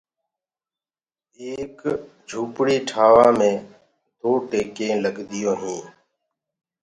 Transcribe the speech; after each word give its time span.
ايڪ 1.41 1.79
جُهپڙي 2.29 2.77
ٺآوآ 2.89 3.27
مي 3.37 3.51
دو 4.19 4.31
ٽيڪينٚ 4.49 5.01
لگديٚونٚ 5.05 5.59
هينٚ۔ 5.63 5.87